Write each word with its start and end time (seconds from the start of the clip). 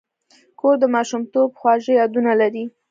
کور 0.59 0.75
د 0.79 0.85
ماشومتوب 0.95 1.49
خواږه 1.59 1.93
یادونه 1.99 2.31
لري. 2.41 2.65